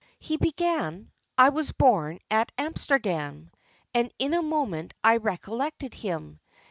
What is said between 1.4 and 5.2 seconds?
was born at Amsterdam'—and in a moment I